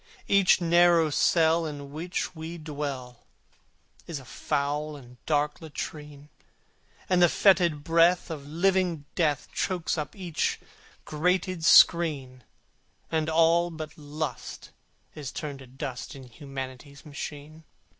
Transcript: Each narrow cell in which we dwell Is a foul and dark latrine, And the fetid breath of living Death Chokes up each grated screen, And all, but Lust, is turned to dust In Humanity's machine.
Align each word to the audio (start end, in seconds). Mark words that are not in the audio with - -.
Each 0.27 0.59
narrow 0.59 1.11
cell 1.11 1.67
in 1.67 1.91
which 1.91 2.35
we 2.35 2.57
dwell 2.57 3.27
Is 4.07 4.17
a 4.17 4.25
foul 4.25 4.95
and 4.95 5.23
dark 5.27 5.61
latrine, 5.61 6.29
And 7.07 7.21
the 7.21 7.29
fetid 7.29 7.83
breath 7.83 8.31
of 8.31 8.47
living 8.47 9.05
Death 9.13 9.49
Chokes 9.53 9.99
up 9.99 10.15
each 10.15 10.59
grated 11.05 11.63
screen, 11.63 12.43
And 13.11 13.29
all, 13.29 13.69
but 13.69 13.95
Lust, 13.95 14.71
is 15.13 15.31
turned 15.31 15.59
to 15.59 15.67
dust 15.67 16.15
In 16.15 16.23
Humanity's 16.23 17.05
machine. 17.05 17.63